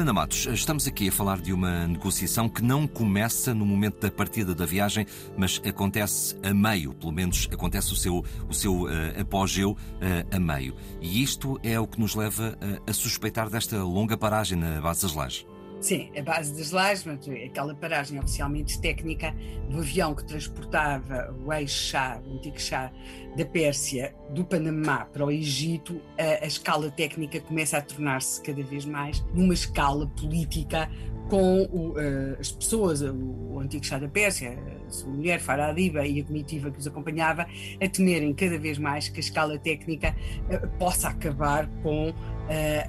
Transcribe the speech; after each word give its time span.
Helena 0.00 0.14
Matos, 0.14 0.46
estamos 0.46 0.86
aqui 0.86 1.10
a 1.10 1.12
falar 1.12 1.42
de 1.42 1.52
uma 1.52 1.86
negociação 1.86 2.48
que 2.48 2.62
não 2.62 2.86
começa 2.86 3.52
no 3.52 3.66
momento 3.66 4.00
da 4.00 4.10
partida 4.10 4.54
da 4.54 4.64
viagem, 4.64 5.04
mas 5.36 5.60
acontece 5.62 6.34
a 6.42 6.54
meio, 6.54 6.94
pelo 6.94 7.12
menos 7.12 7.46
acontece 7.52 7.92
o 7.92 7.96
seu, 7.96 8.24
o 8.48 8.54
seu 8.54 8.84
uh, 8.84 8.88
apogeu 9.20 9.72
uh, 9.72 10.34
a 10.34 10.40
meio. 10.40 10.74
E 11.02 11.22
isto 11.22 11.60
é 11.62 11.78
o 11.78 11.86
que 11.86 12.00
nos 12.00 12.14
leva 12.14 12.56
uh, 12.56 12.90
a 12.90 12.94
suspeitar 12.94 13.50
desta 13.50 13.76
longa 13.84 14.16
paragem 14.16 14.56
na 14.56 14.80
base 14.80 15.02
das 15.02 15.12
lajes. 15.12 15.44
Sim, 15.80 16.10
a 16.14 16.22
base 16.22 16.54
das 16.54 16.72
lajes, 16.72 17.06
aquela 17.46 17.74
paragem 17.74 18.18
oficialmente 18.18 18.78
técnica 18.82 19.34
do 19.70 19.78
avião 19.78 20.14
que 20.14 20.22
transportava 20.26 21.34
o 21.42 21.50
ex-chá, 21.54 22.20
o 22.26 22.34
antigo 22.34 22.60
chá 22.60 22.92
da 23.34 23.46
Pérsia, 23.46 24.14
do 24.28 24.44
Panamá 24.44 25.06
para 25.06 25.24
o 25.24 25.30
Egito, 25.30 25.98
a, 26.18 26.44
a 26.44 26.46
escala 26.46 26.90
técnica 26.90 27.40
começa 27.40 27.78
a 27.78 27.82
tornar-se 27.82 28.42
cada 28.42 28.62
vez 28.62 28.84
mais 28.84 29.24
numa 29.32 29.54
escala 29.54 30.06
política 30.06 30.90
com 31.30 31.62
o, 31.62 31.92
uh, 31.92 32.36
as 32.40 32.50
pessoas, 32.50 33.00
o, 33.00 33.14
o, 33.14 33.60
antigo 33.60 33.84
Shah 33.84 33.98
da 33.98 34.08
Pérsia, 34.08 34.58
a 34.86 34.90
sua 34.90 35.10
mulher 35.10 35.40
Farah 35.40 35.68
Adiba 35.68 36.04
e 36.04 36.20
a 36.20 36.24
comitiva 36.24 36.70
que 36.70 36.78
os 36.78 36.86
acompanhava, 36.86 37.46
a 37.80 37.88
temerem 37.88 38.34
cada 38.34 38.58
vez 38.58 38.76
mais 38.76 39.08
que 39.08 39.18
a 39.18 39.20
escala 39.20 39.56
técnica 39.58 40.14
uh, 40.50 40.68
possa 40.78 41.08
acabar 41.08 41.68
com 41.82 42.10
uh, 42.10 42.14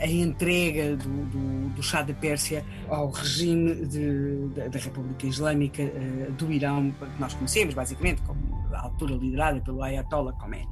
a 0.00 0.06
entrega 0.06 0.96
do, 0.96 1.08
do, 1.26 1.68
do 1.70 2.04
da 2.06 2.14
Pérsia 2.14 2.64
ao 2.88 3.10
regime 3.10 3.74
de, 3.86 4.48
de, 4.48 4.68
da 4.68 4.78
República 4.78 5.26
Islâmica 5.26 5.82
do 6.38 6.52
Irão, 6.52 6.92
que 6.92 7.20
nós 7.20 7.34
conhecemos 7.34 7.74
basicamente 7.74 8.22
como 8.22 8.38
a 8.72 8.82
altura 8.82 9.14
liderada 9.14 9.60
pelo 9.60 9.82
Ayatollah 9.82 10.32
Khomeini. 10.34 10.68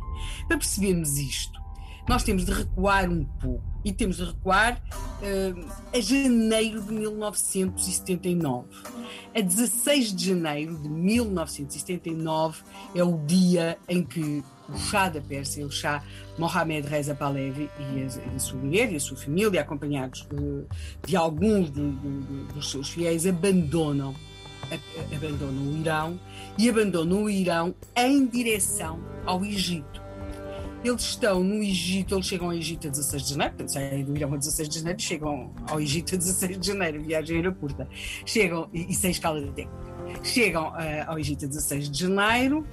Para 0.46 0.58
percebermos 0.58 1.18
isto, 1.18 1.65
nós 2.08 2.22
temos 2.22 2.44
de 2.44 2.52
recuar 2.52 3.10
um 3.10 3.24
pouco 3.24 3.64
e 3.84 3.92
temos 3.92 4.16
de 4.16 4.24
recuar 4.24 4.80
uh, 4.80 5.68
a 5.92 6.00
janeiro 6.00 6.82
de 6.82 6.92
1979. 6.92 8.66
A 9.34 9.40
16 9.40 10.14
de 10.14 10.26
janeiro 10.26 10.76
de 10.76 10.88
1979 10.88 12.62
é 12.94 13.04
o 13.04 13.18
dia 13.26 13.78
em 13.88 14.02
que 14.02 14.42
o 14.68 14.76
Shah 14.76 15.08
da 15.08 15.20
Pérsia, 15.20 15.64
o 15.64 15.70
Shah 15.70 16.02
Mohammed 16.38 16.88
Reza 16.88 17.14
Pahlavi 17.14 17.70
e 17.78 18.02
a, 18.02 18.34
a, 18.34 18.38
sua 18.38 18.58
mulher 18.58 18.92
e 18.92 18.96
a 18.96 19.00
sua 19.00 19.16
família, 19.16 19.60
acompanhados 19.60 20.26
de, 20.28 20.64
de 21.06 21.16
alguns 21.16 21.70
de, 21.70 21.90
de, 21.90 22.52
dos 22.54 22.70
seus 22.70 22.88
fiéis, 22.88 23.26
abandonam 23.26 24.14
abandonam 25.14 25.62
o 25.62 25.76
Irão 25.78 26.20
e 26.58 26.68
abandonam 26.68 27.22
o 27.22 27.30
Irão 27.30 27.72
em 27.94 28.26
direção 28.26 29.00
ao 29.24 29.44
Egito. 29.44 30.05
Eles 30.86 31.02
estão 31.02 31.42
no 31.42 31.60
Egito, 31.64 32.14
eles 32.14 32.26
chegam 32.26 32.46
ao 32.46 32.52
Egito 32.52 32.86
a 32.86 32.90
16 32.90 33.22
de 33.24 33.30
janeiro, 33.30 33.54
portanto 33.54 33.72
saem 33.72 34.04
do 34.04 34.16
Irão 34.16 34.34
a 34.34 34.36
16 34.36 34.68
de 34.68 34.78
janeiro, 34.78 35.02
chegam 35.02 35.52
ao 35.68 35.80
Egito 35.80 36.14
a 36.14 36.18
16 36.18 36.60
de 36.60 36.66
janeiro, 36.68 37.02
viagem 37.02 37.38
era 37.38 37.50
curta. 37.50 37.88
Chegam, 38.24 38.68
e, 38.72 38.92
e 38.92 38.94
sem 38.94 39.10
escala 39.10 39.40
de 39.40 39.50
técnica, 39.50 39.76
chegam 40.22 40.68
uh, 40.68 40.74
ao 41.08 41.18
Egito 41.18 41.44
a 41.44 41.48
16 41.48 41.90
de 41.90 41.98
janeiro 41.98 42.64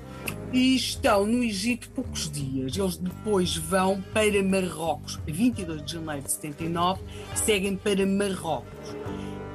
e 0.52 0.76
estão 0.76 1.26
no 1.26 1.44
Egito 1.44 1.90
poucos 1.90 2.30
dias. 2.30 2.78
Eles 2.78 2.98
depois 2.98 3.58
vão 3.58 4.00
para 4.14 4.44
Marrocos, 4.44 5.20
a 5.28 5.32
22 5.32 5.84
de 5.84 5.94
janeiro 5.94 6.22
de 6.22 6.32
79, 6.34 7.02
seguem 7.34 7.76
para 7.76 8.06
Marrocos. 8.06 8.96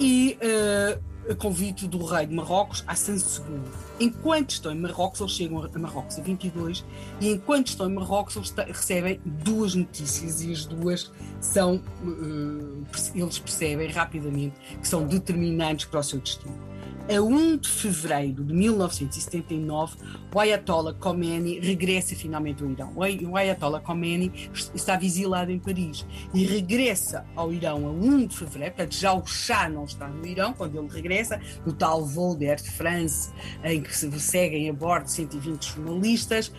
E 0.00 0.36
uh, 0.42 1.00
a 1.28 1.34
convite 1.34 1.86
do 1.86 2.04
rei 2.04 2.26
de 2.26 2.34
Marrocos, 2.34 2.82
Hassan 2.86 3.16
II. 3.16 3.60
Enquanto 4.00 4.50
estão 4.50 4.72
em 4.72 4.78
Marrocos, 4.78 5.20
eles 5.20 5.32
chegam 5.32 5.62
a 5.62 5.78
Marrocos 5.78 6.18
a 6.18 6.22
22 6.22 6.84
e 7.20 7.30
enquanto 7.30 7.68
estão 7.68 7.88
em 7.88 7.94
Marrocos, 7.94 8.36
eles 8.36 8.54
recebem 8.68 9.20
duas 9.24 9.74
notícias 9.74 10.42
e 10.42 10.52
as 10.52 10.64
duas 10.64 11.12
são, 11.40 11.76
uh, 12.02 12.86
eles 13.14 13.38
percebem 13.38 13.90
rapidamente 13.90 14.54
que 14.80 14.88
são 14.88 15.06
determinantes 15.06 15.86
para 15.86 16.00
o 16.00 16.02
seu 16.02 16.20
destino 16.20 16.77
a 17.08 17.22
1 17.22 17.56
de 17.56 17.68
fevereiro 17.70 18.44
de 18.44 18.52
1979, 18.52 19.96
o 20.34 20.38
Ayatollah 20.38 20.92
Khomeini 20.92 21.58
regressa 21.58 22.14
finalmente 22.14 22.62
ao 22.62 22.70
Irão. 22.70 22.92
O 22.94 23.36
Ayatollah 23.36 23.80
Khomeini 23.80 24.30
estava 24.74 25.02
exilado 25.02 25.50
em 25.50 25.58
Paris 25.58 26.06
e 26.34 26.44
regressa 26.44 27.24
ao 27.34 27.50
Irão 27.50 27.86
a 27.86 27.90
1 27.90 28.26
de 28.26 28.36
fevereiro, 28.36 28.74
portanto 28.74 28.94
já 28.94 29.14
o 29.14 29.26
chá 29.26 29.70
não 29.70 29.84
está 29.84 30.06
no 30.06 30.26
Irão, 30.26 30.52
quando 30.52 30.78
ele 30.78 30.88
regressa, 30.88 31.40
no 31.64 31.72
tal 31.72 32.04
voo 32.04 32.36
de 32.36 32.46
Air 32.46 32.62
France, 32.62 33.32
em 33.64 33.80
que 33.80 33.96
se 33.96 34.10
seguem 34.20 34.68
a 34.68 34.72
bordo 34.74 35.08
120 35.08 35.64
jornalistas, 35.64 36.52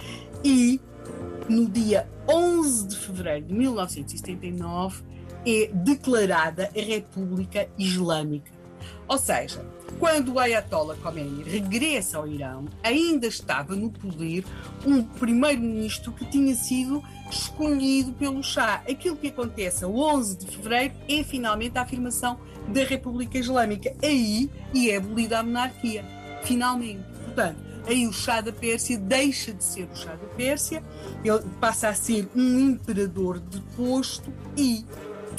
e 0.43 0.81
no 1.47 1.69
dia 1.69 2.09
11 2.27 2.87
de 2.87 2.97
fevereiro 2.97 3.45
de 3.45 3.53
1979 3.53 5.03
é 5.45 5.69
declarada 5.71 6.71
a 6.75 6.81
República 6.81 7.69
Islâmica. 7.77 8.59
Ou 9.07 9.17
seja, 9.17 9.66
quando 9.97 10.34
o 10.34 10.40
Ayatollah 10.40 10.95
Khomeini 10.95 11.44
regressa 11.44 12.17
ao 12.17 12.28
Irão, 12.28 12.66
ainda 12.84 13.28
estava 13.28 13.75
no 13.75 13.90
poder 13.90 14.45
um 14.85 15.03
primeiro-ministro 15.03 16.12
que 16.12 16.25
tinha 16.25 16.56
sido 16.56 17.03
escolhido 17.29 18.13
pelo 18.13 18.44
Shah. 18.44 18.84
Aquilo 18.90 19.17
que 19.17 19.28
acontece 19.28 19.84
a 19.84 19.88
11 19.88 20.38
de 20.38 20.47
fevereiro 20.47 20.94
é 21.07 21.23
finalmente 21.23 21.78
a 21.78 21.81
afirmação 21.81 22.40
da 22.67 22.84
República 22.84 23.38
Islâmica. 23.38 23.94
Aí 24.03 24.50
e 24.73 24.90
é 24.90 24.97
abolida 24.97 25.40
a 25.40 25.44
monarquia. 25.44 26.06
Finalmente. 26.44 27.03
Portanto, 27.25 27.57
aí 27.88 28.07
o 28.07 28.13
Shah 28.13 28.41
da 28.41 28.51
Pérsia 28.51 28.97
deixa 28.97 29.53
de 29.53 29.63
ser 29.63 29.88
o 29.91 29.96
Shah 29.96 30.16
da 30.16 30.28
Pérsia, 30.35 30.84
ele 31.23 31.44
passa 31.59 31.90
a 31.90 31.94
ser 31.94 32.29
um 32.35 32.59
imperador 32.59 33.40
deposto 33.40 34.31
e 34.56 34.85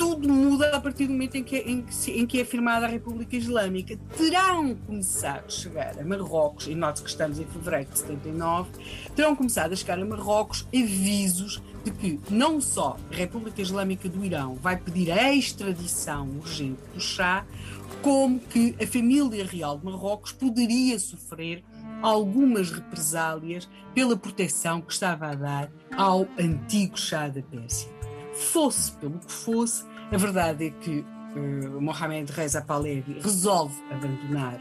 tudo 0.01 0.27
muda 0.31 0.75
a 0.75 0.81
partir 0.81 1.07
do 1.07 1.13
momento 1.13 1.35
em 1.35 1.45
que, 1.45 1.59
em, 1.59 1.83
que, 1.83 2.11
em 2.11 2.27
que 2.27 2.41
é 2.41 2.45
firmada 2.45 2.87
a 2.87 2.89
República 2.89 3.37
Islâmica. 3.37 3.99
Terão 4.17 4.75
começado 4.75 5.45
a 5.47 5.51
chegar 5.51 5.99
a 6.01 6.03
Marrocos, 6.03 6.69
e 6.69 6.75
note 6.75 7.03
que 7.03 7.11
estamos 7.11 7.39
em 7.39 7.45
fevereiro 7.45 7.91
de 7.91 7.99
79, 7.99 8.71
terão 9.15 9.37
começado 9.37 9.75
a 9.75 9.77
chegar 9.77 9.99
a 9.99 10.05
Marrocos 10.07 10.67
avisos 10.75 11.63
de 11.85 11.91
que 11.91 12.19
não 12.31 12.63
só 12.63 12.97
a 13.13 13.15
República 13.15 13.61
Islâmica 13.61 14.09
do 14.09 14.25
Irão 14.25 14.55
vai 14.55 14.79
pedir 14.79 15.13
a 15.13 15.35
extradição 15.35 16.31
urgente 16.39 16.81
do 16.95 17.01
chá, 17.01 17.45
como 18.01 18.41
que 18.41 18.75
a 18.83 18.87
família 18.87 19.45
real 19.45 19.79
de 19.79 19.85
Marrocos 19.85 20.33
poderia 20.33 20.99
sofrer 20.99 21.63
algumas 22.01 22.71
represálias 22.71 23.69
pela 23.95 24.17
proteção 24.17 24.81
que 24.81 24.95
estava 24.95 25.27
a 25.27 25.35
dar 25.35 25.71
ao 25.95 26.27
antigo 26.39 26.99
chá 26.99 27.29
da 27.29 27.43
Pérsia. 27.43 28.00
Fosse 28.41 28.93
pelo 28.93 29.19
que 29.19 29.31
fosse, 29.31 29.85
a 30.11 30.17
verdade 30.17 30.67
é 30.67 30.71
que 30.71 31.01
uh, 31.01 31.81
Mohamed 31.81 32.33
Reza 32.33 32.63
Pahlavi 32.63 33.19
resolve 33.21 33.75
abandonar 33.91 34.59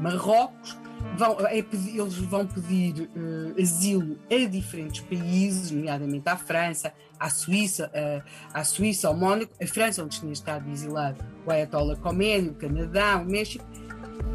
Marrocos. 0.00 0.78
Vão, 1.16 1.36
é, 1.46 1.58
eles 1.58 2.18
vão 2.18 2.46
pedir 2.46 3.02
uh, 3.02 3.60
asilo 3.60 4.18
a 4.30 4.48
diferentes 4.48 5.00
países, 5.00 5.70
nomeadamente 5.70 6.28
à 6.28 6.36
França, 6.36 6.92
à 7.20 7.28
Suíça, 7.28 7.90
uh, 7.94 8.22
à 8.52 8.64
Suíça, 8.64 9.08
ao 9.08 9.16
Mónaco, 9.16 9.52
a 9.62 9.66
França, 9.66 10.02
onde 10.02 10.18
tinha 10.18 10.32
estado 10.32 10.68
exilado 10.70 11.24
o 11.46 11.50
Ayatollah 11.50 11.96
Khomeini, 11.96 12.48
o 12.48 12.54
Canadá, 12.54 13.16
o 13.18 13.24
México, 13.26 13.64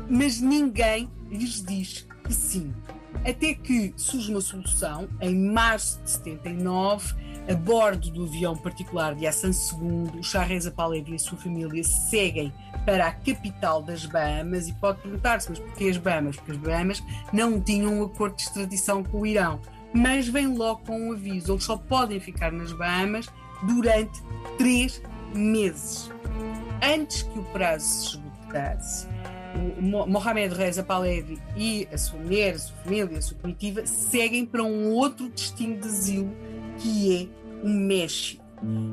mas 0.09 0.39
ninguém 0.39 1.09
lhes 1.29 1.63
diz 1.63 2.07
que 2.23 2.33
sim. 2.33 2.73
Até 3.27 3.53
que 3.53 3.93
surge 3.95 4.31
uma 4.31 4.41
solução, 4.41 5.07
em 5.21 5.35
março 5.35 6.01
de 6.03 6.11
79, 6.11 7.15
a 7.49 7.55
bordo 7.55 8.09
do 8.09 8.23
avião 8.23 8.55
particular 8.55 9.15
de 9.15 9.27
Hassan 9.27 9.51
II, 9.51 10.19
o 10.19 10.23
Shah 10.23 10.43
Reza 10.43 10.71
Pahlavi 10.71 11.11
e 11.11 11.15
a 11.15 11.19
sua 11.19 11.37
família 11.37 11.83
seguem 11.83 12.53
para 12.85 13.07
a 13.07 13.11
capital 13.11 13.81
das 13.81 14.05
Bahamas 14.05 14.67
e 14.67 14.73
pode 14.73 15.01
perguntar-se, 15.01 15.49
mas 15.49 15.59
porquê 15.59 15.85
as 15.85 15.97
Bahamas? 15.97 16.35
Porque 16.37 16.51
as 16.51 16.57
Bahamas 16.57 17.03
não 17.31 17.59
tinham 17.59 17.99
um 17.99 18.03
acordo 18.03 18.35
de 18.35 18.43
extradição 18.43 19.03
com 19.03 19.21
o 19.21 19.25
Irão, 19.25 19.59
mas 19.93 20.27
vem 20.27 20.47
logo 20.47 20.81
com 20.85 21.09
um 21.09 21.11
aviso, 21.13 21.53
eles 21.53 21.63
só 21.63 21.77
podem 21.77 22.19
ficar 22.19 22.51
nas 22.51 22.71
Bahamas 22.71 23.27
durante 23.63 24.21
três 24.57 25.01
meses. 25.33 26.11
Antes 26.81 27.23
que 27.23 27.39
o 27.39 27.43
prazo 27.43 27.85
se 27.85 28.07
esgotasse, 28.17 29.07
Mohamed 29.79 30.55
Reza 30.55 30.83
Pahlavi 30.83 31.39
e 31.55 31.87
a 31.91 31.97
sua 31.97 32.19
mulher, 32.19 32.55
a 32.55 32.59
sua 32.59 32.75
família, 32.77 33.17
a 33.17 33.21
sua 33.21 33.37
comitiva 33.37 33.85
seguem 33.85 34.45
para 34.45 34.63
um 34.63 34.91
outro 34.91 35.29
destino 35.29 35.79
de 35.79 35.87
asilo 35.87 36.35
que 36.77 37.15
é 37.15 37.65
o 37.65 37.69
México. 37.69 38.43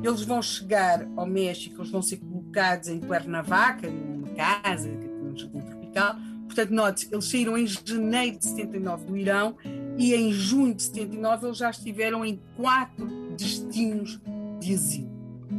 Eles 0.03 0.21
vão 0.23 0.41
chegar 0.41 1.07
ao 1.15 1.25
México, 1.25 1.81
eles 1.81 1.91
vão 1.91 2.01
ser 2.01 2.17
colocados 2.17 2.89
em 2.89 2.99
Cuernavaca, 2.99 3.89
numa 3.89 4.27
casa, 4.29 4.89
num 4.89 5.37
jardim 5.37 5.61
tropical. 5.61 6.15
Portanto, 6.45 6.71
note, 6.71 7.07
eles 7.09 7.25
saíram 7.25 7.57
em 7.57 7.65
janeiro 7.65 8.37
de 8.37 8.45
79 8.45 9.05
do 9.05 9.17
Irão 9.17 9.55
e 9.97 10.13
em 10.13 10.33
junho 10.33 10.73
de 10.73 10.83
79 10.83 11.47
eles 11.47 11.57
já 11.57 11.69
estiveram 11.69 12.25
em 12.25 12.41
quatro 12.57 13.07
destinos 13.37 14.19
de 14.59 14.73
asilo. 14.73 15.11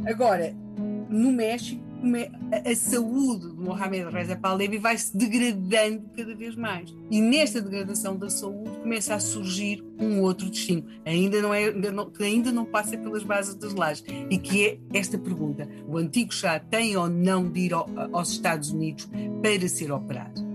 Agora, 0.05 0.55
no 1.09 1.31
México, 1.31 1.83
a, 2.51 2.75
saúde 2.75 3.49
de 3.49 3.61
Mohamed 3.61 4.09
Reza 4.11 4.35
Pahlavi 4.35 4.77
vai 4.77 4.97
se 4.97 5.15
degradando 5.15 6.03
cada 6.15 6.35
vez 6.35 6.55
mais. 6.55 6.93
E 7.09 7.21
nesta 7.21 7.61
degradação 7.61 8.17
da 8.17 8.29
saúde 8.29 8.69
começa 8.81 9.15
a 9.15 9.19
surgir 9.19 9.83
um 9.99 10.21
outro 10.21 10.49
destino, 10.49 10.85
ainda 11.05 11.41
não 11.41 11.53
é, 11.53 11.65
ainda 11.65 11.91
não, 11.91 12.09
que 12.09 12.23
ainda 12.23 12.51
não 12.51 12.65
passa 12.65 12.97
pelas 12.97 13.23
bases 13.23 13.55
das 13.55 13.73
lajes, 13.73 14.03
e 14.29 14.37
que 14.37 14.65
é 14.65 14.79
esta 14.93 15.17
pergunta: 15.17 15.67
o 15.87 15.97
antigo 15.97 16.33
chá 16.33 16.59
tem 16.59 16.97
ou 16.97 17.09
não 17.09 17.49
de 17.49 17.61
ir 17.61 17.73
ao, 17.73 17.87
aos 18.11 18.31
Estados 18.31 18.71
Unidos 18.71 19.09
para 19.41 19.67
ser 19.67 19.91
operado? 19.91 20.52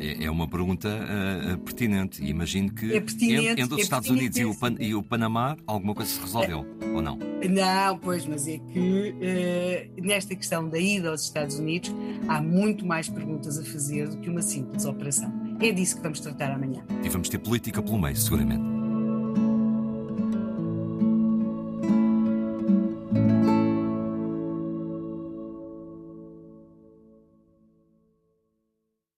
É, 0.00 0.24
é 0.24 0.30
uma 0.30 0.46
pergunta 0.46 0.88
uh, 0.88 1.58
pertinente. 1.58 2.24
Imagino 2.24 2.72
que 2.72 2.94
é 2.94 3.00
pertinente, 3.00 3.60
entre, 3.60 3.74
os 3.74 3.80
é 3.80 3.82
Estados 3.82 4.10
Unidos 4.10 4.38
e 4.38 4.44
o, 4.44 4.54
Pan, 4.54 4.74
e 4.78 4.94
o, 4.94 5.02
Panamá 5.02 5.56
alguma 5.66 5.94
coisa 5.94 6.10
se 6.10 6.20
resolveu, 6.20 6.66
ou 6.94 7.02
não? 7.02 7.18
Não, 7.48 7.98
pois, 7.98 8.26
mas 8.26 8.46
é 8.46 8.58
que 8.58 9.14
uh, 9.98 10.02
nesta 10.02 10.34
questão 10.34 10.68
da 10.68 10.78
ida 10.78 11.10
aos 11.10 11.22
Estados 11.22 11.58
Unidos 11.58 11.94
há 12.28 12.40
muito 12.40 12.86
mais 12.86 13.08
perguntas 13.08 13.58
a 13.58 13.64
fazer 13.64 14.08
do 14.08 14.18
que 14.18 14.28
uma 14.28 14.42
simples 14.42 14.84
operação. 14.84 15.32
É 15.60 15.72
disso 15.72 15.96
que 15.96 16.02
vamos 16.02 16.20
tratar 16.20 16.52
amanhã. 16.52 16.84
E 17.02 17.08
vamos 17.08 17.28
ter 17.28 17.38
política 17.38 17.82
pelo 17.82 17.98
meio, 17.98 18.16
seguramente. 18.16 18.75